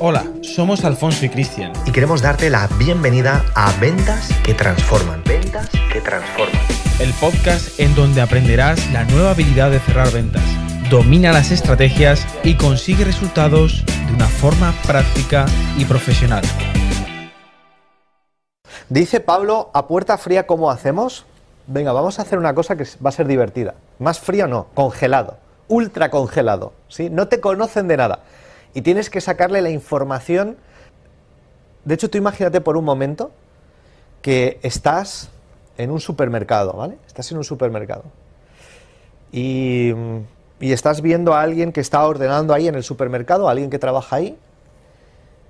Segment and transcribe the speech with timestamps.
[0.00, 1.72] Hola, somos Alfonso y Cristian.
[1.84, 5.24] Y queremos darte la bienvenida a Ventas que Transforman.
[5.24, 6.62] Ventas que Transforman.
[7.00, 10.44] El podcast en donde aprenderás la nueva habilidad de cerrar ventas.
[10.88, 15.46] Domina las estrategias y consigue resultados de una forma práctica
[15.76, 16.44] y profesional.
[18.88, 21.26] Dice Pablo, a puerta fría, ¿cómo hacemos?
[21.66, 23.74] Venga, vamos a hacer una cosa que va a ser divertida.
[23.98, 26.72] Más frío no, congelado, ultra congelado.
[26.86, 27.10] ¿sí?
[27.10, 28.20] No te conocen de nada.
[28.74, 30.56] Y tienes que sacarle la información.
[31.84, 33.30] De hecho, tú imagínate por un momento
[34.22, 35.30] que estás
[35.76, 36.98] en un supermercado, ¿vale?
[37.06, 38.04] Estás en un supermercado.
[39.32, 39.92] Y,
[40.60, 43.78] y estás viendo a alguien que está ordenando ahí en el supermercado, a alguien que
[43.78, 44.38] trabaja ahí,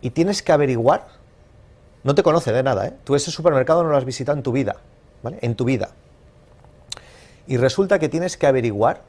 [0.00, 1.06] y tienes que averiguar
[2.06, 2.92] no te conoce de nada, ¿eh?
[3.02, 4.76] Tú ese supermercado no lo has visitado en tu vida,
[5.24, 5.40] ¿vale?
[5.42, 5.88] En tu vida.
[7.48, 9.00] Y resulta que tienes que averiguar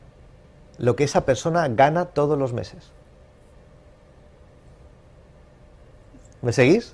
[0.79, 2.91] lo que esa persona gana todos los meses.
[6.47, 6.93] ¿Me seguís?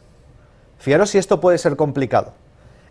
[0.79, 2.33] Fijaros si esto puede ser complicado.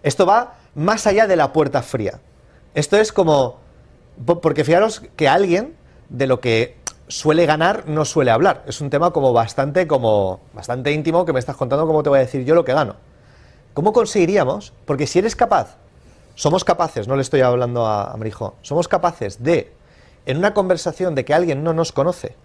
[0.05, 2.20] Esto va más allá de la puerta fría.
[2.73, 3.59] Esto es como...
[4.25, 5.75] Porque fijaros que alguien
[6.09, 6.77] de lo que
[7.09, 8.62] suele ganar no suele hablar.
[8.69, 12.19] Es un tema como bastante, como bastante íntimo que me estás contando cómo te voy
[12.19, 12.94] a decir yo lo que gano.
[13.75, 14.72] ¿Cómo conseguiríamos?
[14.84, 15.78] Porque si eres capaz,
[16.37, 18.19] somos capaces, no le estoy hablando a, a
[18.61, 19.72] somos capaces de,
[20.27, 22.37] en una conversación de que alguien no nos conoce,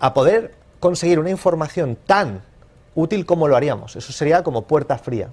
[0.00, 2.50] a poder conseguir una información tan
[2.94, 3.96] útil como lo haríamos.
[3.96, 5.30] Eso sería como puerta fría.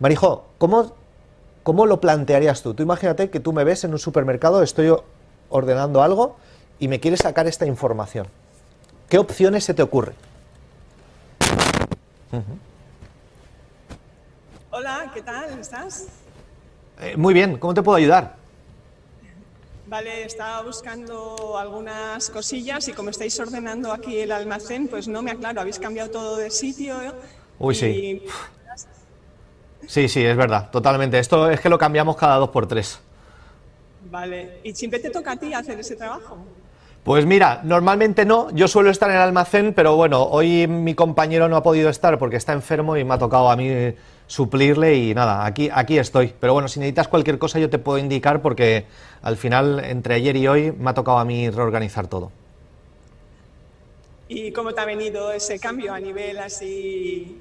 [0.00, 0.92] Marijo, ¿cómo,
[1.62, 2.74] ¿cómo lo plantearías tú?
[2.74, 4.94] Tú imagínate que tú me ves en un supermercado, estoy
[5.50, 6.36] ordenando algo
[6.78, 8.26] y me quieres sacar esta información.
[9.08, 10.14] ¿Qué opciones se te ocurren?
[14.70, 15.58] Hola, ¿qué tal?
[15.58, 16.06] ¿Estás?
[17.00, 18.36] Eh, muy bien, ¿cómo te puedo ayudar?
[19.88, 25.30] Vale, estaba buscando algunas cosillas y como estáis ordenando aquí el almacén, pues no me
[25.30, 26.94] aclaro, habéis cambiado todo de sitio.
[27.58, 28.22] Uy, sí.
[29.86, 31.18] Sí, sí, es verdad, totalmente.
[31.18, 33.00] Esto es que lo cambiamos cada dos por tres.
[34.10, 36.36] Vale, ¿y siempre te toca a ti hacer ese trabajo?
[37.08, 41.48] Pues mira, normalmente no, yo suelo estar en el almacén, pero bueno, hoy mi compañero
[41.48, 43.94] no ha podido estar porque está enfermo y me ha tocado a mí
[44.26, 46.34] suplirle y nada, aquí, aquí estoy.
[46.38, 48.84] Pero bueno, si necesitas cualquier cosa yo te puedo indicar porque
[49.22, 52.30] al final, entre ayer y hoy, me ha tocado a mí reorganizar todo.
[54.28, 57.40] ¿Y cómo te ha venido ese cambio a nivel así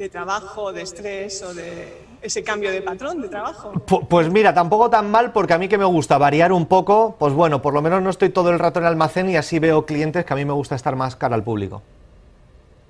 [0.00, 3.72] de trabajo, de estrés o de ese cambio de patrón de trabajo?
[4.08, 7.34] Pues mira, tampoco tan mal porque a mí que me gusta variar un poco, pues
[7.34, 9.84] bueno, por lo menos no estoy todo el rato en el almacén y así veo
[9.84, 11.82] clientes que a mí me gusta estar más cara al público.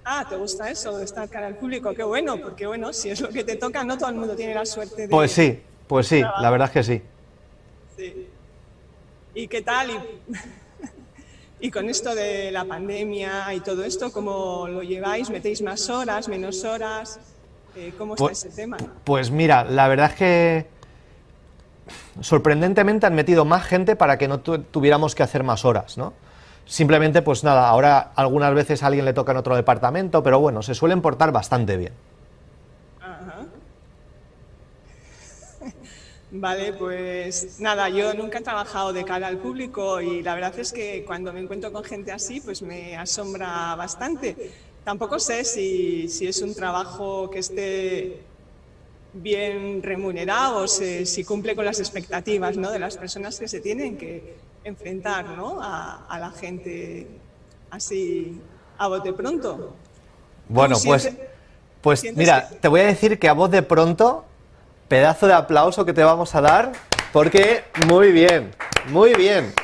[0.04, 1.92] Ah, ¿te gusta eso de estar cara al público?
[1.94, 4.54] Qué bueno, porque bueno, si es lo que te toca, no todo el mundo tiene
[4.54, 5.08] la suerte de...
[5.08, 7.02] Pues sí, pues sí, la verdad es que sí.
[7.96, 8.28] Sí.
[9.34, 9.90] ¿Y qué tal?
[9.90, 9.98] Y...
[11.60, 15.28] Y con esto de la pandemia y todo esto, ¿cómo lo lleváis?
[15.28, 17.20] ¿Metéis más horas, menos horas?
[17.76, 18.78] Eh, ¿Cómo está pues, ese tema?
[19.04, 20.66] Pues mira, la verdad es que
[22.20, 26.14] sorprendentemente han metido más gente para que no tu tuviéramos que hacer más horas, ¿no?
[26.64, 30.62] Simplemente, pues nada, ahora algunas veces a alguien le toca en otro departamento, pero bueno,
[30.62, 31.92] se suelen portar bastante bien.
[36.32, 40.72] Vale, pues nada, yo nunca he trabajado de cara al público y la verdad es
[40.72, 44.52] que cuando me encuentro con gente así, pues me asombra bastante.
[44.84, 48.20] Tampoco sé si, si es un trabajo que esté
[49.12, 52.70] bien remunerado o si, si, cumple con las expectativas ¿no?
[52.70, 55.60] de las personas que se tienen que enfrentar ¿no?
[55.60, 57.08] a, a la gente
[57.70, 58.40] así
[58.78, 59.74] a bote pronto.
[60.48, 61.10] Bueno, pues,
[61.80, 64.24] pues mira, te voy a decir que a voz de pronto
[64.90, 66.72] pedazo de aplauso que te vamos a dar,
[67.12, 68.50] porque muy bien,
[68.88, 69.54] muy bien.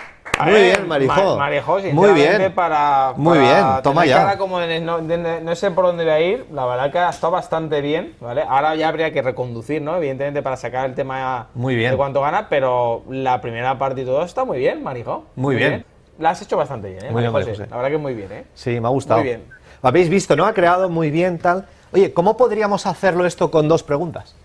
[0.41, 1.37] Muy bien, Marijó.
[1.37, 2.53] Marijó, muy bien.
[2.53, 4.19] Para, muy bien, toma ya.
[4.19, 6.99] Cara como de, no, de, no, sé por dónde voy a ir, la verdad que
[6.99, 8.45] ha estado bastante bien, ¿vale?
[8.47, 9.97] Ahora ya habría que reconducir, ¿no?
[9.97, 11.91] Evidentemente para sacar el tema muy bien.
[11.91, 15.25] de cuánto gana, pero la primera parte y todo está muy bien, Marijó.
[15.35, 15.71] Muy, muy bien.
[15.71, 15.87] bien.
[16.21, 17.11] La has hecho bastante bien, ¿eh?
[17.11, 18.45] Muy bien, La verdad que muy bien, ¿eh?
[18.55, 19.19] Sí, me ha gustado.
[19.19, 19.45] Muy bien.
[19.83, 20.47] Lo habéis visto, ¿no?
[20.47, 21.67] Ha creado muy bien, tal.
[21.93, 24.37] Oye, ¿cómo podríamos hacerlo esto con dos preguntas?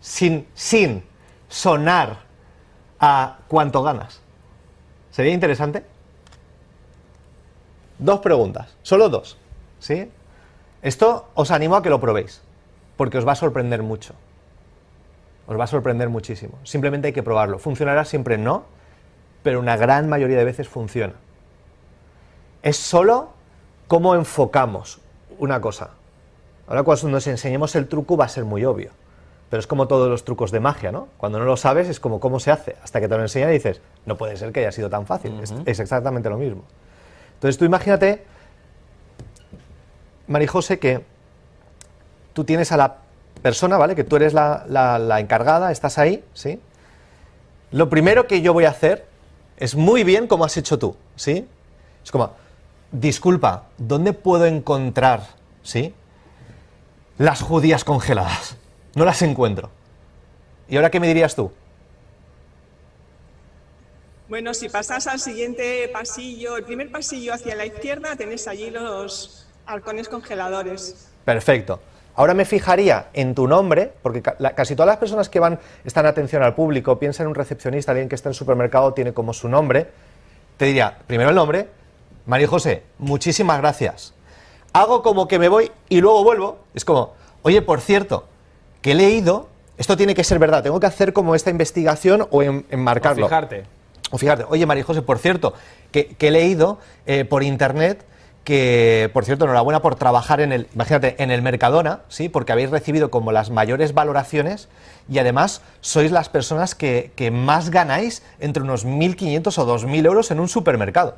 [0.00, 1.04] Sin, sin
[1.48, 2.18] sonar
[2.98, 4.20] a cuánto ganas.
[5.10, 5.84] ¿Sería interesante?
[7.98, 9.36] Dos preguntas, solo dos.
[9.78, 10.10] ¿Sí?
[10.82, 12.40] Esto os animo a que lo probéis,
[12.96, 14.14] porque os va a sorprender mucho.
[15.46, 16.58] Os va a sorprender muchísimo.
[16.64, 17.58] Simplemente hay que probarlo.
[17.58, 18.64] Funcionará siempre no,
[19.42, 21.14] pero una gran mayoría de veces funciona.
[22.62, 23.30] Es solo
[23.88, 25.00] cómo enfocamos
[25.38, 25.90] una cosa.
[26.68, 28.92] Ahora cuando nos enseñemos el truco va a ser muy obvio.
[29.50, 31.08] Pero es como todos los trucos de magia, ¿no?
[31.18, 32.76] Cuando no lo sabes es como cómo se hace.
[32.84, 35.40] Hasta que te lo enseñan y dices, no puede ser que haya sido tan fácil.
[35.40, 36.62] es, es, exactamente lo mismo.
[37.34, 38.24] Entonces tú imagínate
[40.28, 41.04] Marijose, que
[42.32, 42.96] tú tienes a la
[43.42, 43.96] persona, ¿vale?
[43.96, 46.60] Que tú eres la, la- la encargada, estás ahí, ¿sí?
[47.72, 49.06] Lo primero que yo voy a hacer
[49.56, 51.46] es muy bien como has hecho tú, ¿sí?
[52.04, 52.32] Es como,
[52.92, 55.22] disculpa, ¿dónde puedo encontrar,
[55.62, 55.94] ¿sí?
[57.18, 58.56] Las judías congeladas.
[58.94, 59.70] No las encuentro.
[60.68, 61.52] ¿Y ahora qué me dirías tú?
[64.28, 69.48] Bueno, si pasas al siguiente pasillo, el primer pasillo hacia la izquierda, tenés allí los
[69.66, 71.08] halcones congeladores.
[71.24, 71.80] Perfecto.
[72.14, 76.42] Ahora me fijaría en tu nombre, porque casi todas las personas que van, están atención
[76.42, 79.48] al público, piensan en un recepcionista, alguien que está en el supermercado, tiene como su
[79.48, 79.88] nombre.
[80.56, 81.68] Te diría, primero el nombre,
[82.26, 84.14] María José, muchísimas gracias.
[84.72, 86.58] Hago como que me voy y luego vuelvo.
[86.74, 88.28] Es como, oye, por cierto,
[88.82, 89.48] que he leído,
[89.78, 93.26] esto tiene que ser verdad, tengo que hacer como esta investigación o en- enmarcarlo.
[93.26, 93.64] Fijarte.
[94.10, 95.54] O fíjate, oye María José, por cierto,
[95.92, 98.04] que, que he leído eh, por internet
[98.44, 102.28] que, por cierto, enhorabuena por trabajar en el, imagínate, en el Mercadona, ¿sí?
[102.30, 104.68] Porque habéis recibido como las mayores valoraciones
[105.10, 110.30] y además sois las personas que, que más ganáis entre unos 1.500 o 2.000 euros
[110.30, 111.16] en un supermercado.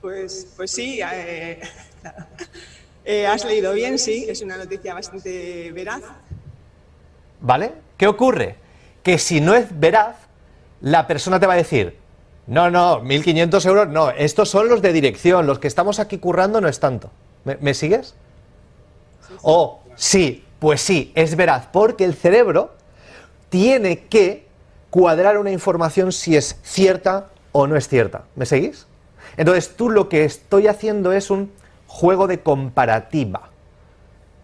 [0.00, 1.60] Pues, pues sí, eh,
[3.06, 6.02] eh, has leído bien, sí, es una noticia bastante veraz.
[7.40, 7.72] ¿Vale?
[7.96, 8.56] ¿Qué ocurre?
[9.02, 10.16] Que si no es veraz,
[10.80, 11.96] la persona te va a decir,
[12.46, 16.60] no, no, 1.500 euros, no, estos son los de dirección, los que estamos aquí currando
[16.60, 17.10] no es tanto.
[17.44, 18.14] ¿Me, me sigues?
[19.42, 22.74] O sí, pues sí, es veraz, porque el cerebro
[23.48, 24.46] tiene que
[24.90, 28.24] cuadrar una información si es cierta o no es cierta.
[28.34, 28.86] ¿Me seguís?
[29.36, 31.52] Entonces tú lo que estoy haciendo es un
[31.96, 33.50] juego de comparativa.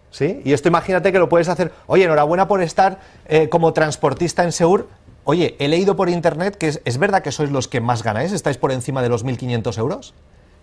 [0.09, 0.41] ¿Sí?
[0.43, 4.51] Y esto imagínate que lo puedes hacer, oye, enhorabuena por estar eh, como transportista en
[4.51, 4.87] Seur.
[5.23, 8.57] Oye, he leído por internet que es, verdad que sois los que más ganáis, estáis
[8.57, 10.13] por encima de los 1.500 euros.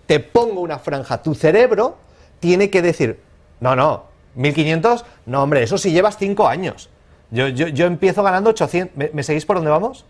[0.07, 1.97] Te pongo una franja, tu cerebro
[2.39, 3.21] tiene que decir,
[3.61, 4.05] no, no,
[4.37, 6.89] 1.500, no, hombre, eso sí llevas 5 años.
[7.31, 10.05] Yo, yo, yo empiezo ganando 800, ¿Me, me seguís por dónde vamos?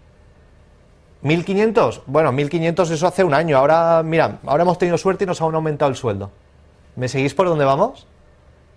[1.23, 5.41] 1.500, bueno, 1.500 eso hace un año, ahora, mira, ahora hemos tenido suerte y nos
[5.41, 6.31] han aumentado el sueldo.
[6.97, 8.07] ¿Me seguís por dónde vamos?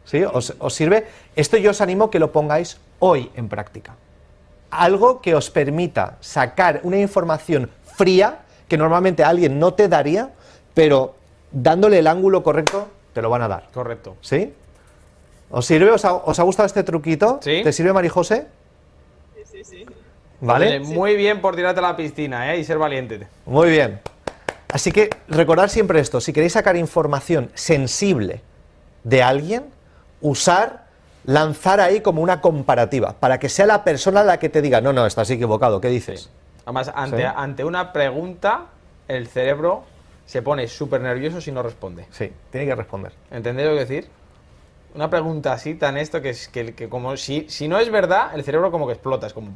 [0.06, 0.24] ¿Sí?
[0.24, 1.08] ¿Os, os sirve?
[1.36, 3.96] Esto yo os animo que lo pongáis hoy en práctica.
[4.70, 10.32] Algo que os permita sacar una información fría que normalmente alguien no te daría,
[10.74, 11.16] pero
[11.52, 13.68] dándole el ángulo correcto te lo van a dar.
[13.74, 14.18] Correcto.
[14.22, 14.54] ¿Sí?
[15.52, 15.92] ¿Os sirve?
[15.92, 17.40] ¿Os ha, os ha gustado este truquito?
[17.44, 17.62] Sí.
[17.64, 18.48] ¿Te sirve, Marijose?
[19.36, 19.86] Sí, sí, sí.
[20.42, 20.80] ¿Vale?
[20.80, 22.60] Muy bien por tirarte a la piscina, ¿eh?
[22.60, 23.28] Y ser valiente.
[23.46, 24.02] Muy bien.
[24.74, 28.42] Así que recordad siempre esto, si queréis sacar información sensible
[29.04, 29.66] de alguien,
[30.20, 30.86] usar,
[31.26, 34.92] lanzar ahí como una comparativa, para que sea la persona la que te diga, no,
[34.92, 36.32] no, estás equivocado, ¿qué dices?
[36.66, 37.24] Además, ante, Sí.
[37.36, 38.66] ante una pregunta,
[39.08, 39.84] el cerebro
[40.26, 42.08] se pone súper nervioso si no responde.
[42.10, 43.14] Sí, tiene que responder.
[43.30, 44.08] ¿Entendéis lo que decir?
[44.96, 48.32] Una pregunta así, tan esto, que es que, que como si, si no es verdad,
[48.34, 49.52] el cerebro como que explota, es como...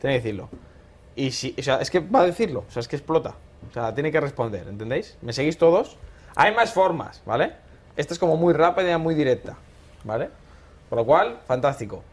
[0.00, 0.48] Tiene que decirlo.
[1.16, 3.34] Y si, o sea, es que va a decirlo, o sea, es que explota.
[3.74, 5.16] O sea, tiene que responder, ¿entendéis?
[5.20, 5.96] ¿Me seguís todos?
[6.36, 7.54] Hay más formas, ¿vale?
[7.96, 9.56] Esta es como muy rápida y muy directa,
[10.04, 10.30] ¿vale?
[10.88, 12.04] Por lo cual, fantástico.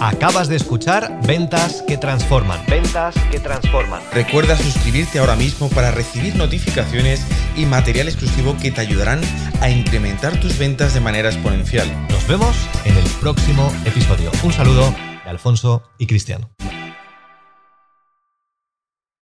[0.00, 2.64] Acabas de escuchar Ventas que Transforman.
[2.66, 4.00] Ventas que transforman.
[4.14, 9.20] Recuerda suscribirte ahora mismo para recibir notificaciones y material exclusivo que te ayudarán
[9.60, 11.86] a incrementar tus ventas de manera exponencial.
[12.08, 14.30] Nos vemos en el próximo episodio.
[14.42, 14.90] Un saludo
[15.22, 16.48] de Alfonso y Cristiano.